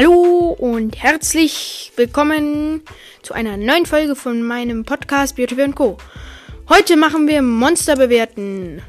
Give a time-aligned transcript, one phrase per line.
[0.00, 2.82] Hallo und herzlich willkommen
[3.22, 5.98] zu einer neuen Folge von meinem Podcast Beauty Co.
[6.68, 8.80] Heute machen wir Monster bewerten.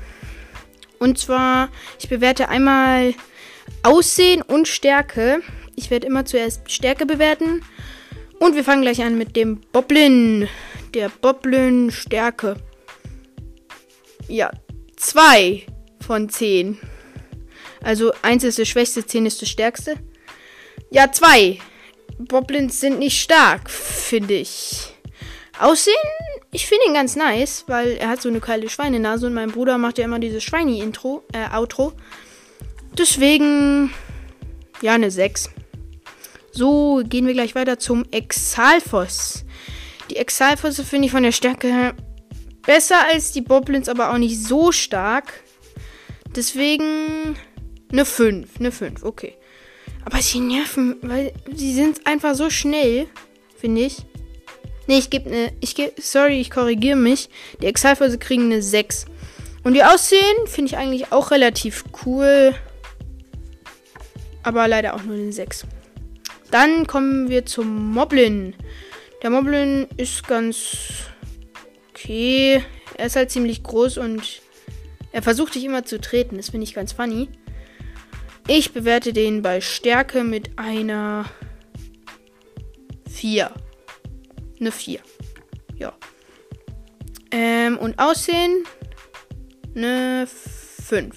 [0.99, 3.15] Und zwar, ich bewerte einmal
[3.81, 5.41] Aussehen und Stärke.
[5.75, 7.63] Ich werde immer zuerst Stärke bewerten.
[8.39, 10.47] Und wir fangen gleich an mit dem Boblin.
[10.93, 12.57] Der Boblin Stärke.
[14.27, 14.51] Ja,
[14.95, 15.65] zwei
[16.05, 16.77] von zehn.
[17.81, 19.95] Also eins ist das schwächste, zehn ist das stärkste.
[20.91, 21.59] Ja, zwei.
[22.17, 24.93] Boblins sind nicht stark, finde ich.
[25.59, 25.93] Aussehen,
[26.51, 29.77] ich finde ihn ganz nice, weil er hat so eine geile Schweinenase und mein Bruder
[29.77, 31.93] macht ja immer dieses Schweini-Intro, äh, Outro.
[32.97, 33.93] Deswegen,
[34.81, 35.49] ja, eine 6.
[36.51, 39.45] So, gehen wir gleich weiter zum Exalfos.
[40.09, 41.93] Die Exalfosse finde ich von der Stärke
[42.63, 45.43] besser als die Boblins, aber auch nicht so stark.
[46.35, 47.35] Deswegen
[47.91, 48.59] eine 5.
[48.59, 49.35] Eine 5, okay.
[50.05, 53.07] Aber sie nerven, weil sie sind einfach so schnell,
[53.57, 53.97] finde ich.
[54.87, 55.53] Ne, ich gebe eine.
[55.59, 56.01] Ich gebe.
[56.01, 57.29] Sorry, ich korrigiere mich.
[57.61, 59.05] Die Exalfosse kriegen eine 6.
[59.63, 62.55] Und die Aussehen finde ich eigentlich auch relativ cool.
[64.41, 65.65] Aber leider auch nur eine 6.
[66.49, 68.55] Dann kommen wir zum Moblin.
[69.21, 70.77] Der Moblin ist ganz
[71.89, 72.63] okay.
[72.97, 74.41] Er ist halt ziemlich groß und
[75.11, 76.37] er versucht dich immer zu treten.
[76.37, 77.29] Das finde ich ganz funny.
[78.51, 81.25] Ich bewerte den bei Stärke mit einer
[83.07, 83.51] 4.
[84.59, 84.99] Eine 4.
[85.77, 85.93] Ja.
[87.29, 88.63] Ähm, und Aussehen
[89.75, 91.15] eine 5.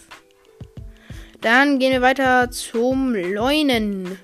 [1.41, 4.19] Dann gehen wir weiter zum Leunen.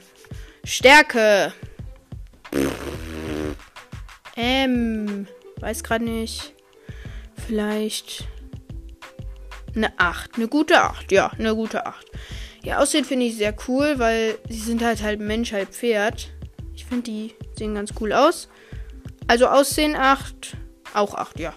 [0.62, 1.54] Stärke.
[4.36, 5.26] Ähm,
[5.60, 6.52] weiß gerade nicht.
[7.46, 8.28] Vielleicht
[9.74, 10.36] eine 8.
[10.36, 11.10] Eine gute 8.
[11.10, 12.04] Ja, eine gute 8.
[12.62, 16.30] Ja, Aussehen finde ich sehr cool, weil sie sind halt halb Mensch, halb Pferd.
[16.74, 18.48] Ich finde, die sehen ganz cool aus.
[19.26, 20.56] Also Aussehen 8,
[20.94, 21.54] auch 8, ja.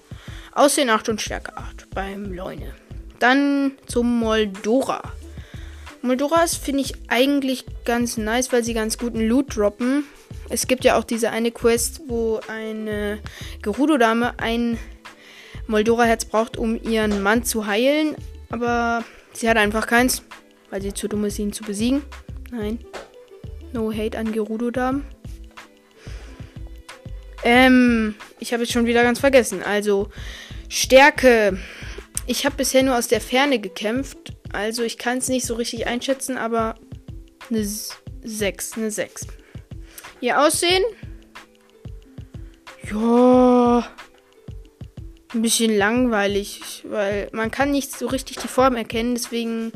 [0.53, 2.73] Aussehen 8 und Stärke 8 beim Leune.
[3.19, 5.01] Dann zum Moldora.
[6.01, 10.03] Moldora ist, finde ich, eigentlich ganz nice, weil sie ganz guten Loot droppen.
[10.49, 13.19] Es gibt ja auch diese eine Quest, wo eine
[13.61, 14.77] Gerudo-Dame ein
[15.67, 18.15] Moldora-Herz braucht, um ihren Mann zu heilen.
[18.49, 19.03] Aber
[19.33, 20.23] sie hat einfach keins,
[20.71, 22.01] weil sie zu dumm ist, ihn zu besiegen.
[22.49, 22.79] Nein.
[23.73, 25.05] No hate an Gerudo-Damen.
[27.43, 29.61] Ähm, ich habe es schon wieder ganz vergessen.
[29.63, 30.09] Also,
[30.69, 31.57] Stärke.
[32.27, 34.17] Ich habe bisher nur aus der Ferne gekämpft.
[34.51, 36.75] Also, ich kann es nicht so richtig einschätzen, aber
[37.49, 37.65] eine
[38.23, 38.73] 6.
[38.77, 39.27] Eine 6.
[40.21, 40.83] Ihr Aussehen?
[42.89, 43.87] Ja.
[45.33, 49.15] Ein bisschen langweilig, weil man kann nicht so richtig die Form erkennen.
[49.15, 49.71] Deswegen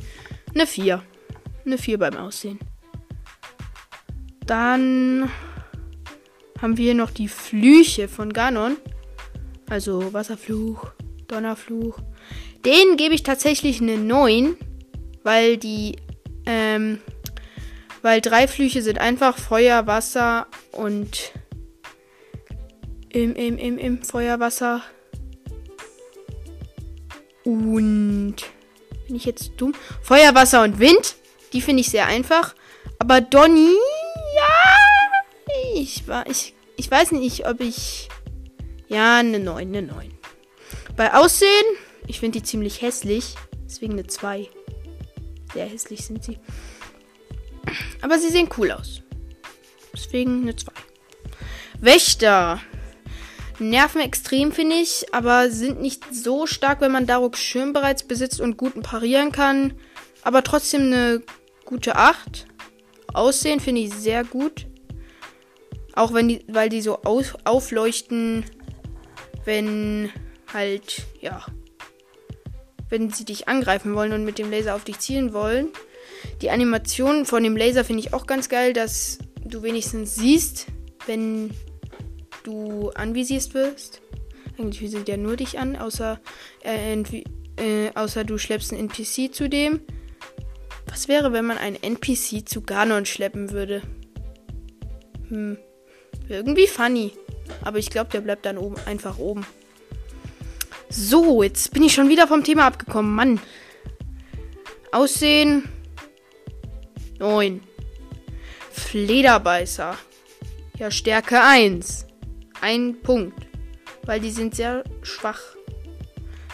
[0.55, 1.03] eine 4.
[1.65, 2.59] Eine 4 beim Aussehen.
[4.45, 5.29] Dann
[6.61, 8.77] haben wir noch die Flüche von Ganon.
[9.69, 10.91] Also Wasserfluch,
[11.27, 11.99] Donnerfluch.
[12.65, 14.55] Den gebe ich tatsächlich eine 9,
[15.23, 15.97] weil die,
[16.45, 16.99] ähm,
[18.01, 21.33] weil drei Flüche sind einfach Feuer, Wasser und
[23.09, 24.81] im, im, im, im Feuer, Wasser
[27.43, 28.35] und
[29.05, 29.73] bin ich jetzt dumm?
[30.01, 31.15] Feuer, Wasser und Wind.
[31.53, 32.55] Die finde ich sehr einfach.
[32.99, 33.73] Aber Donny,
[34.35, 38.09] ja, ich war, ich ich weiß nicht, ob ich.
[38.87, 40.11] Ja, eine 9, eine 9.
[40.95, 41.49] Bei Aussehen,
[42.07, 43.35] ich finde die ziemlich hässlich.
[43.65, 44.47] Deswegen eine 2.
[45.53, 46.37] Sehr hässlich sind sie.
[48.01, 49.01] Aber sie sehen cool aus.
[49.93, 50.71] Deswegen eine 2.
[51.79, 52.61] Wächter.
[53.59, 58.41] Nerven extrem, finde ich, aber sind nicht so stark, wenn man Daruk Schirm bereits besitzt
[58.41, 59.73] und guten parieren kann.
[60.23, 61.23] Aber trotzdem eine
[61.65, 62.47] gute 8.
[63.13, 64.67] Aussehen finde ich sehr gut.
[65.93, 68.45] Auch wenn die, weil die so auf, aufleuchten,
[69.45, 70.11] wenn
[70.53, 71.45] halt, ja,
[72.89, 75.69] wenn sie dich angreifen wollen und mit dem Laser auf dich zielen wollen.
[76.41, 80.67] Die Animation von dem Laser finde ich auch ganz geil, dass du wenigstens siehst,
[81.05, 81.51] wenn
[82.45, 84.01] du anvisierst wirst.
[84.57, 86.19] Eigentlich visiert ja nur dich an, außer,
[86.63, 89.81] äh, äh, außer du schleppst einen NPC zu dem.
[90.87, 93.81] Was wäre, wenn man einen NPC zu Ganon schleppen würde?
[95.29, 95.57] Hm.
[96.29, 97.11] Irgendwie funny.
[97.63, 99.45] Aber ich glaube, der bleibt dann oben, einfach oben.
[100.89, 103.13] So, jetzt bin ich schon wieder vom Thema abgekommen.
[103.13, 103.39] Mann.
[104.91, 105.67] Aussehen.
[107.19, 107.61] 9.
[108.71, 109.97] Flederbeißer.
[110.77, 112.05] Ja, Stärke 1.
[112.61, 113.45] Ein Punkt.
[114.03, 115.41] Weil die sind sehr schwach.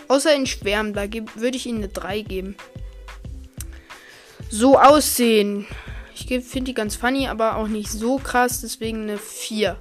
[0.08, 1.04] Außer in Schwärmen, da
[1.36, 2.56] würde ich ihnen eine 3 geben.
[4.50, 5.66] So aussehen.
[6.14, 9.80] Ich finde die ganz funny, aber auch nicht so krass, deswegen eine 4.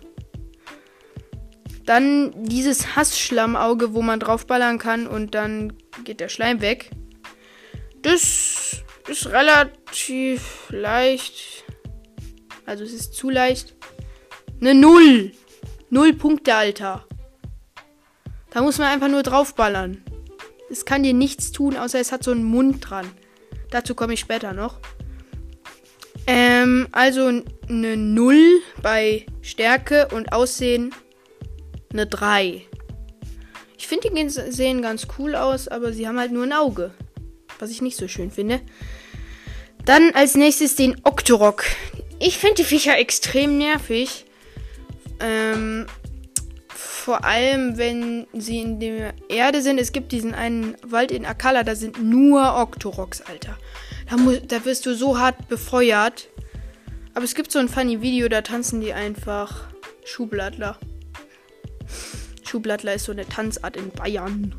[1.85, 5.73] Dann dieses Hassschlammauge, wo man draufballern kann und dann
[6.05, 6.91] geht der Schleim weg.
[8.03, 11.65] Das ist relativ leicht.
[12.67, 13.75] Also es ist zu leicht.
[14.61, 15.33] Eine Null.
[15.91, 17.05] Null Punkte, Alter.
[18.51, 20.03] Da muss man einfach nur draufballern.
[20.71, 23.11] Es kann dir nichts tun, außer es hat so einen Mund dran.
[23.71, 24.79] Dazu komme ich später noch.
[26.29, 30.95] Ähm, also eine 0 bei Stärke und Aussehen
[31.93, 32.63] eine 3.
[33.77, 36.93] Ich finde, die sehen ganz cool aus, aber sie haben halt nur ein Auge.
[37.59, 38.61] Was ich nicht so schön finde.
[39.85, 41.65] Dann als nächstes den Octorok.
[42.21, 44.27] Ich finde die Viecher extrem nervig.
[45.21, 45.87] Ähm,
[46.69, 49.79] vor allem, wenn sie in der Erde sind.
[49.79, 53.57] Es gibt diesen einen Wald in Akala, da sind nur Octoroks, Alter.
[54.09, 56.29] Da, muss, da wirst du so hart befeuert.
[57.15, 59.69] Aber es gibt so ein funny Video, da tanzen die einfach
[60.05, 60.79] Schublattler.
[62.45, 64.55] Schublattler ist so eine Tanzart in Bayern.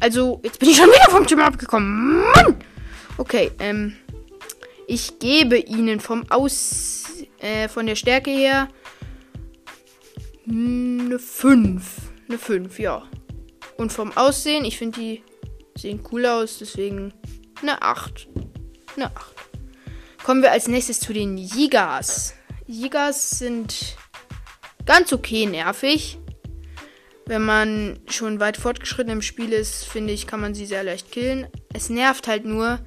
[0.00, 2.22] Also, jetzt bin ich schon wieder vom Thema abgekommen.
[2.34, 2.56] Mann!
[3.16, 3.96] Okay, ähm.
[4.88, 7.04] Ich gebe ihnen vom Aus.
[7.40, 8.68] Äh, von der Stärke her.
[10.48, 11.84] Eine 5.
[12.28, 13.02] Eine 5, ja.
[13.76, 15.22] Und vom Aussehen, ich finde die
[15.76, 17.12] sehen cool aus, deswegen
[17.60, 18.28] eine 8.
[18.96, 19.34] Eine 8.
[20.22, 22.34] Kommen wir als nächstes zu den Jigas.
[22.66, 23.96] Jigas sind
[24.84, 26.18] ganz okay nervig.
[27.26, 31.10] Wenn man schon weit fortgeschritten im Spiel ist, finde ich, kann man sie sehr leicht
[31.10, 31.48] killen.
[31.74, 32.78] Es nervt halt nur,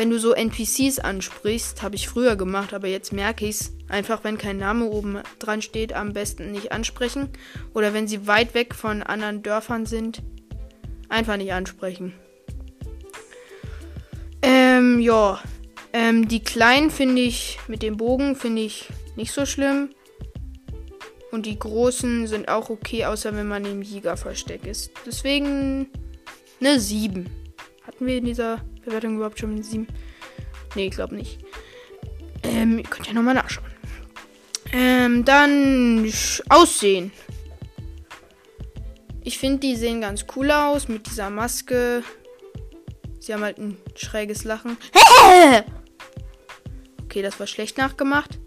[0.00, 1.82] wenn du so NPCs ansprichst.
[1.82, 3.72] Habe ich früher gemacht, aber jetzt merke ich es.
[3.86, 7.28] Einfach, wenn kein Name oben dran steht, am besten nicht ansprechen.
[7.74, 10.22] Oder wenn sie weit weg von anderen Dörfern sind,
[11.10, 12.14] einfach nicht ansprechen.
[14.40, 15.38] Ähm, ja.
[15.92, 19.90] Ähm, die kleinen finde ich mit dem Bogen finde ich nicht so schlimm.
[21.30, 24.92] Und die großen sind auch okay, außer wenn man im Jägerversteck ist.
[25.04, 25.90] Deswegen
[26.58, 27.28] eine 7.
[28.00, 29.86] Hatten wir in dieser Bewertung überhaupt schon eine 7?
[30.74, 31.38] Nee, ich glaube nicht.
[32.42, 33.70] Ähm, ihr könnt ja nochmal nachschauen.
[34.72, 36.10] Ähm, dann
[36.48, 37.12] Aussehen.
[39.22, 42.02] Ich finde, die sehen ganz cool aus mit dieser Maske.
[43.18, 44.78] Sie haben halt ein schräges Lachen.
[47.04, 48.38] Okay, das war schlecht nachgemacht.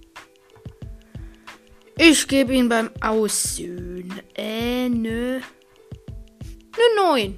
[1.98, 5.42] Ich gebe ihn beim Aussehen äh, ne.
[5.42, 7.38] Ne 9.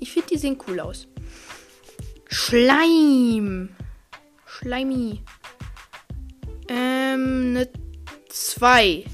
[0.00, 1.08] Ich finde, die sehen cool aus.
[2.38, 3.74] Schleim.
[4.44, 5.22] Schleimi.
[6.68, 7.68] Ähm, ne
[8.28, 9.04] 2.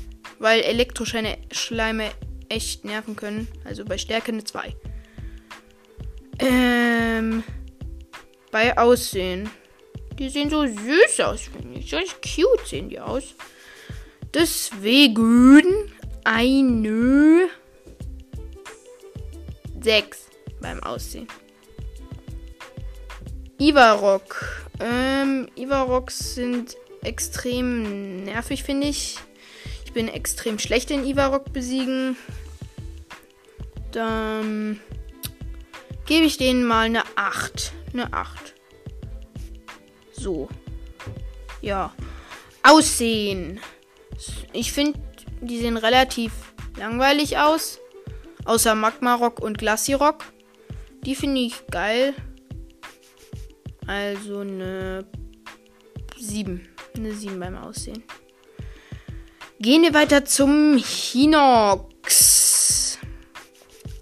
[0.40, 2.10] Weil Elektroscheine Schleime
[2.48, 3.46] echt nerven können.
[3.64, 4.74] Also bei Stärke eine 2.
[6.40, 7.44] Ähm,
[8.50, 9.48] bei Aussehen.
[10.19, 11.90] Die sehen so süß aus, finde ich.
[11.90, 13.36] So cute sehen die aus.
[14.34, 15.92] Deswegen
[16.24, 17.48] eine
[19.80, 20.26] 6
[20.60, 21.28] beim Aussehen.
[23.62, 24.67] Ivarok.
[24.81, 29.19] Ähm, Ivaroks sind extrem nervig, finde ich.
[29.85, 32.17] Ich bin extrem schlecht in Ivarok besiegen.
[33.93, 34.81] Dann
[36.06, 37.73] gebe ich denen mal eine 8.
[37.93, 38.55] Eine 8.
[40.11, 40.49] So.
[41.60, 41.94] Ja.
[42.65, 43.60] Aussehen.
[44.53, 44.98] Ich finde,
[45.41, 46.32] die sehen relativ
[46.77, 47.79] langweilig aus.
[48.44, 50.25] Außer Magma Rock und Glassy Rock.
[51.05, 52.15] Die finde ich geil.
[53.86, 55.05] Also eine
[56.19, 56.69] 7.
[56.96, 58.03] Eine 7 beim Aussehen.
[59.58, 61.91] Gehen wir weiter zum Hinox.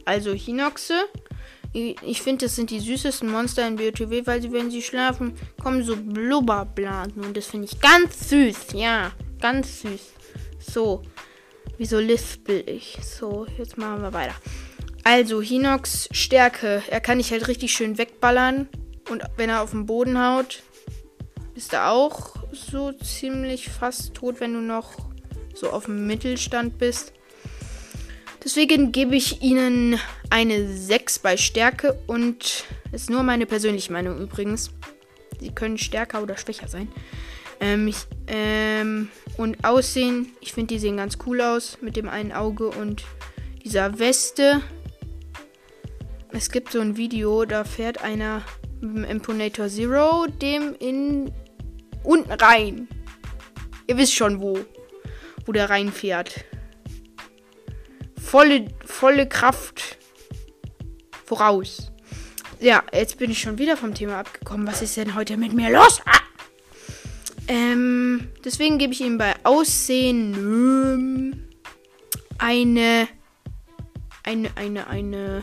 [0.05, 0.95] Also Hinoxe
[1.73, 5.85] ich finde, das sind die süßesten Monster in BOTW, weil sie, wenn sie schlafen, kommen
[5.85, 7.25] so Blubberblasen.
[7.25, 8.73] Und das finde ich ganz süß.
[8.75, 10.13] Ja, ganz süß.
[10.59, 11.03] So.
[11.79, 12.99] Wieso lispel ich?
[13.03, 14.35] So, jetzt machen wir weiter.
[15.05, 16.83] Also, Hinox Stärke.
[16.91, 18.69] Er kann dich halt richtig schön wegballern.
[19.11, 20.63] Und wenn er auf den Boden haut,
[21.55, 24.93] ist er auch so ziemlich fast tot, wenn du noch
[25.53, 27.13] so auf dem Mittelstand bist.
[28.43, 29.99] Deswegen gebe ich ihnen
[30.31, 34.71] eine 6 bei Stärke und ist nur meine persönliche Meinung übrigens.
[35.41, 36.89] Sie können stärker oder schwächer sein.
[37.61, 37.97] Ähm, ich,
[38.29, 43.05] ähm, und Aussehen, ich finde, die sehen ganz cool aus mit dem einen Auge und
[43.63, 44.63] dieser Weste.
[46.33, 48.43] Es gibt so ein Video, da fährt einer
[48.81, 51.33] mit dem Imponator Zero dem in
[52.03, 52.89] unten rein.
[53.87, 54.59] Ihr wisst schon wo,
[55.47, 56.45] wo der reinfährt
[58.31, 59.99] volle, volle Kraft
[61.25, 61.91] voraus.
[62.61, 64.67] Ja, jetzt bin ich schon wieder vom Thema abgekommen.
[64.67, 66.01] Was ist denn heute mit mir los?
[66.05, 66.21] Ah!
[67.49, 71.49] Ähm, deswegen gebe ich ihm bei Aussehen ähm,
[72.39, 73.09] eine,
[74.23, 75.43] eine, eine, eine,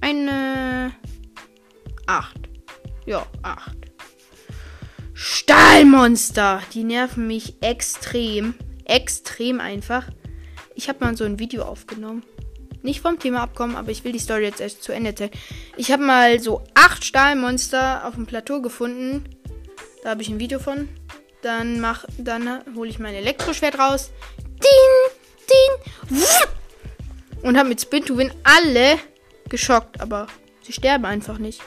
[0.00, 0.94] eine
[2.06, 2.36] 8.
[3.06, 3.76] Ja, 8.
[5.12, 6.62] Stahlmonster.
[6.72, 8.54] Die nerven mich extrem.
[8.84, 10.06] Extrem einfach.
[10.74, 12.24] Ich habe mal so ein Video aufgenommen.
[12.82, 15.30] Nicht vom Thema abkommen, aber ich will die Story jetzt erst zu Ende erzählen.
[15.76, 19.24] Ich habe mal so acht Stahlmonster auf dem Plateau gefunden.
[20.02, 20.88] Da habe ich ein Video von.
[21.40, 24.10] Dann mach, dann hole ich mein Elektroschwert raus.
[24.38, 26.22] Ding, ding,
[27.42, 28.98] und habe mit Spin to Win alle
[29.48, 30.26] geschockt, aber
[30.62, 31.60] sie sterben einfach nicht.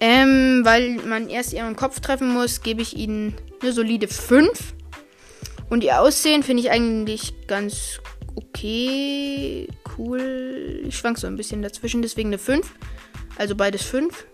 [0.00, 4.74] Ähm, weil man erst ihren Kopf treffen muss, gebe ich ihnen eine solide 5.
[5.70, 8.00] Und ihr Aussehen finde ich eigentlich ganz
[8.36, 9.68] okay.
[9.96, 10.84] Cool.
[10.86, 12.70] Ich schwank so ein bisschen dazwischen, deswegen eine 5.
[13.36, 14.26] Also beides 5.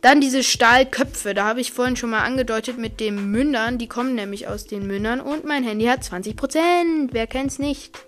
[0.00, 1.34] Dann diese Stahlköpfe.
[1.34, 3.78] Da habe ich vorhin schon mal angedeutet mit den Mündern.
[3.78, 5.20] Die kommen nämlich aus den Mündern.
[5.20, 7.08] Und mein Handy hat 20%.
[7.10, 7.98] Wer kennt's nicht?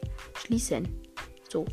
[0.45, 0.89] Schließen.
[1.49, 1.67] So.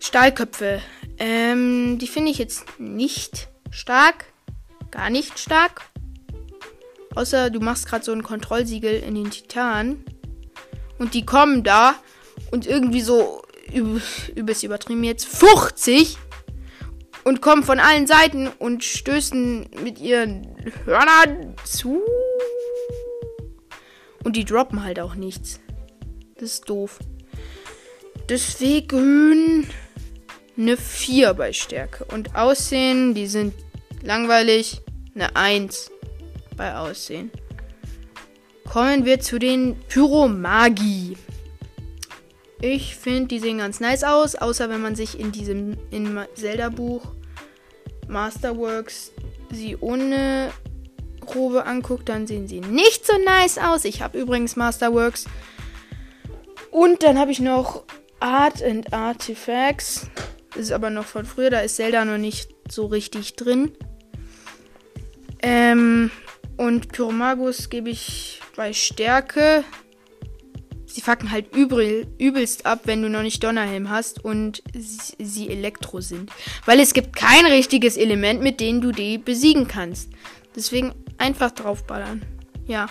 [0.00, 0.80] Stahlköpfe.
[1.24, 4.24] Ähm, die finde ich jetzt nicht stark.
[4.90, 5.82] Gar nicht stark.
[7.14, 10.04] Außer du machst gerade so ein Kontrollsiegel in den Titan.
[10.98, 11.94] Und die kommen da
[12.50, 16.18] und irgendwie so übelst übertrieben jetzt 50
[17.22, 22.02] und kommen von allen Seiten und stößen mit ihren Hörnern zu.
[24.24, 25.60] Und die droppen halt auch nichts.
[26.34, 26.98] Das ist doof.
[28.28, 29.68] Deswegen
[30.56, 32.04] eine 4 bei Stärke.
[32.04, 33.54] Und Aussehen, die sind
[34.02, 34.80] langweilig.
[35.14, 35.90] Eine 1
[36.56, 37.30] bei Aussehen.
[38.70, 41.16] Kommen wir zu den Pyromagi.
[42.60, 47.02] Ich finde, die sehen ganz nice aus, außer wenn man sich in diesem in Zelda-Buch
[48.08, 49.12] Masterworks
[49.50, 50.50] sie ohne
[51.34, 53.84] Robe anguckt, dann sehen sie nicht so nice aus.
[53.84, 55.26] Ich habe übrigens Masterworks.
[56.70, 57.84] Und dann habe ich noch
[58.20, 60.06] Art and Artifacts.
[60.54, 63.72] Ist aber noch von früher, da ist Zelda noch nicht so richtig drin.
[65.40, 66.10] Ähm,
[66.56, 69.64] und Pyromagus gebe ich bei Stärke.
[70.86, 75.48] Sie fucken halt übel, übelst ab, wenn du noch nicht Donnerhelm hast und sie, sie
[75.48, 76.30] Elektro sind.
[76.66, 80.10] Weil es gibt kein richtiges Element, mit dem du die besiegen kannst.
[80.54, 82.22] Deswegen einfach draufballern.
[82.66, 82.88] Ja.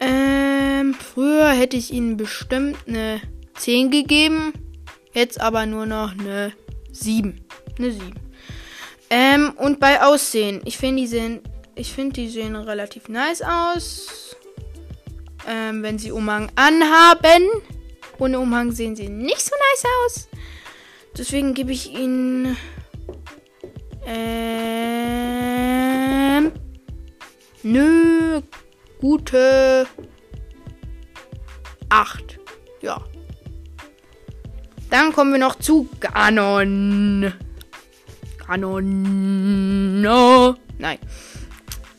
[0.00, 3.20] Ähm, früher hätte ich ihnen bestimmt eine
[3.54, 4.52] 10 gegeben.
[5.14, 6.52] Jetzt aber nur noch eine
[6.90, 7.40] 7.
[7.78, 8.12] Eine 7.
[9.10, 10.60] Ähm, und bei Aussehen.
[10.64, 11.40] Ich finde, die sehen,
[11.76, 14.34] ich finde, die sehen relativ nice aus.
[15.46, 17.48] Ähm, wenn sie Umhang anhaben.
[18.18, 20.28] Ohne Umhang sehen sie nicht so nice aus.
[21.16, 22.56] Deswegen gebe ich ihnen.
[24.06, 24.74] Ähm.
[27.62, 28.40] Nö.
[29.00, 29.86] Gute.
[31.88, 32.40] 8.
[32.82, 33.04] Ja.
[34.94, 37.32] Dann kommen wir noch zu Ganon.
[38.46, 40.00] Ganon.
[40.00, 40.54] No.
[40.78, 41.00] Nein.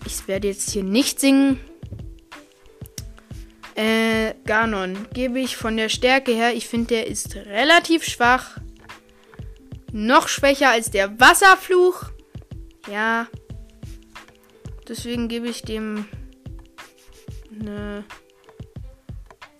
[0.05, 1.59] Ich werde jetzt hier nicht singen.
[3.75, 6.53] Äh, Ganon gebe ich von der Stärke her.
[6.53, 8.59] Ich finde, der ist relativ schwach.
[9.91, 12.11] Noch schwächer als der Wasserfluch.
[12.89, 13.27] Ja.
[14.87, 16.05] Deswegen gebe ich dem
[17.59, 18.05] eine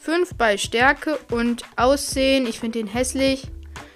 [0.05, 2.45] 5 bei Stärke und Aussehen.
[2.45, 3.47] Ich finde den hässlich.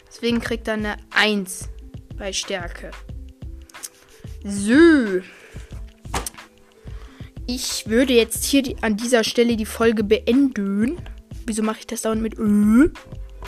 [0.08, 1.70] Deswegen kriegt er eine 1
[2.18, 2.90] bei Stärke.
[4.44, 5.22] So.
[7.46, 10.98] Ich würde jetzt hier die, an dieser Stelle die Folge beenden.
[11.46, 12.90] Wieso mache ich das dauernd mit Ö?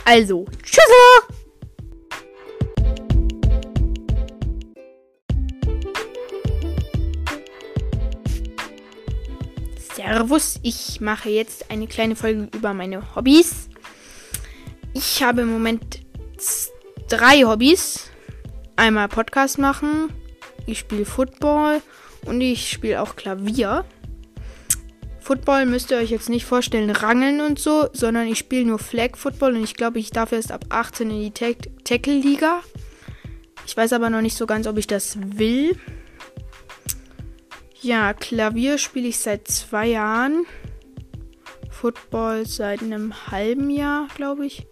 [0.04, 1.41] Also, tschüss!
[10.32, 13.68] Servus, ich mache jetzt eine kleine Folge über meine Hobbys.
[14.94, 16.00] Ich habe im Moment
[17.10, 18.10] drei Hobbys.
[18.76, 20.10] Einmal Podcast machen,
[20.64, 21.82] ich spiele Football
[22.24, 23.84] und ich spiele auch Klavier.
[25.20, 29.18] Football müsst ihr euch jetzt nicht vorstellen, Rangeln und so, sondern ich spiele nur Flag
[29.18, 32.62] Football und ich glaube, ich darf erst ab 18 in die Tackle-Liga.
[33.66, 35.78] Ich weiß aber noch nicht so ganz, ob ich das will.
[37.82, 40.46] Ja, Klavier spiele ich seit zwei Jahren.
[41.68, 44.68] Football seit einem halben Jahr, glaube ich.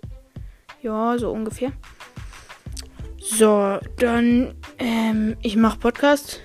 [0.80, 1.72] Ja, so ungefähr.
[3.18, 6.40] So, dann, ähm, ich mache Podcast.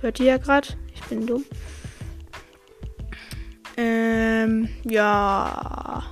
[0.00, 0.68] Hört ihr ja gerade?
[0.92, 1.44] Ich bin dumm.
[3.76, 6.02] Ähm, ja.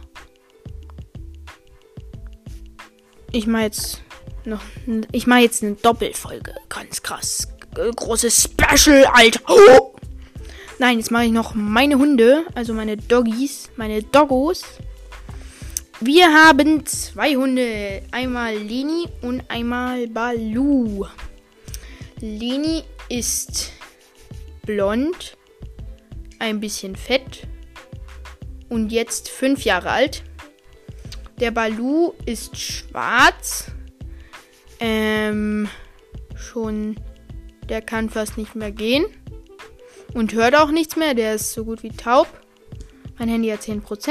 [3.33, 4.03] Ich mache jetzt
[4.45, 4.63] noch.
[5.11, 6.55] Ich mache jetzt eine Doppelfolge.
[6.69, 7.52] Ganz krass.
[7.75, 9.41] Großes Special, Alter.
[9.49, 9.95] Oh!
[10.79, 14.63] Nein, jetzt mache ich noch meine Hunde, also meine Doggies, meine Doggos.
[16.01, 18.03] Wir haben zwei Hunde.
[18.11, 21.07] Einmal Leni und einmal Balu.
[22.21, 23.71] Leni ist
[24.67, 25.37] blond,
[26.41, 27.47] ein bisschen fett
[28.69, 30.25] und jetzt fünf Jahre alt.
[31.39, 33.67] Der Balu ist schwarz.
[34.81, 35.69] Ähm,
[36.35, 36.97] schon,
[37.73, 39.07] der kann fast nicht mehr gehen
[40.13, 41.15] und hört auch nichts mehr.
[41.15, 42.29] Der ist so gut wie taub.
[43.19, 44.11] Mein Handy hat 10%.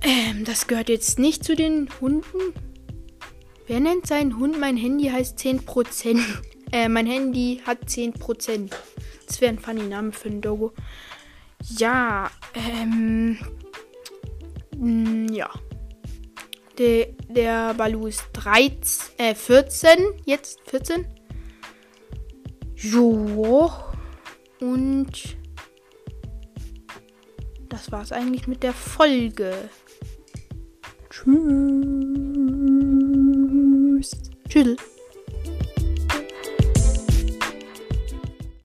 [0.00, 2.52] Ähm, das gehört jetzt nicht zu den Hunden.
[3.68, 4.58] Wer nennt seinen Hund?
[4.58, 6.18] Mein Handy heißt 10%.
[6.74, 8.70] Äh, mein Handy hat 10%.
[9.26, 10.72] Das wäre ein funny Name für ein Dogo.
[11.76, 13.36] Ja, ähm.
[14.78, 15.50] Mm, ja.
[16.78, 19.98] Der, der Balu ist 13, äh, 14.
[20.24, 21.06] Jetzt 14.
[22.76, 23.70] Jo.
[24.60, 25.36] Und
[27.68, 29.52] das war's eigentlich mit der Folge.
[31.10, 31.32] Tschüss.
[34.48, 34.91] Tschüss.